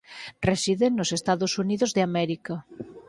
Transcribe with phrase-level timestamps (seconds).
[0.49, 2.55] Reside nos Estados Unidos de América.